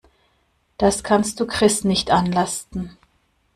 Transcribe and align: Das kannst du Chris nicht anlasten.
Das 0.79 1.03
kannst 1.03 1.39
du 1.39 1.45
Chris 1.45 1.83
nicht 1.83 2.09
anlasten. 2.09 2.97